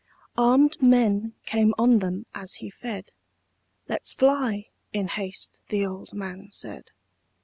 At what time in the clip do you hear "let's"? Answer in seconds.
3.87-4.13